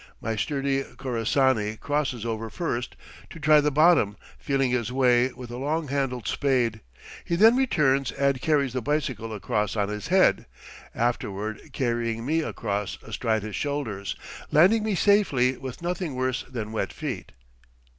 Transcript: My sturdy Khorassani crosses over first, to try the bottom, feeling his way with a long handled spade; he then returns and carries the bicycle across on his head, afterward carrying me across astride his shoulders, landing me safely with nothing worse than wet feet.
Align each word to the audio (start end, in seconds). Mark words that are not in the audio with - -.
My 0.19 0.35
sturdy 0.35 0.81
Khorassani 0.81 1.79
crosses 1.79 2.25
over 2.25 2.49
first, 2.49 2.95
to 3.29 3.39
try 3.39 3.61
the 3.61 3.69
bottom, 3.69 4.17
feeling 4.39 4.71
his 4.71 4.91
way 4.91 5.31
with 5.31 5.51
a 5.51 5.57
long 5.57 5.89
handled 5.89 6.27
spade; 6.27 6.81
he 7.23 7.35
then 7.35 7.55
returns 7.55 8.11
and 8.11 8.41
carries 8.41 8.73
the 8.73 8.81
bicycle 8.81 9.31
across 9.31 9.75
on 9.75 9.89
his 9.89 10.07
head, 10.07 10.47
afterward 10.95 11.61
carrying 11.71 12.25
me 12.25 12.41
across 12.41 12.97
astride 13.03 13.43
his 13.43 13.55
shoulders, 13.55 14.15
landing 14.51 14.81
me 14.83 14.95
safely 14.95 15.55
with 15.57 15.83
nothing 15.83 16.15
worse 16.15 16.41
than 16.49 16.71
wet 16.71 16.91
feet. 16.91 17.33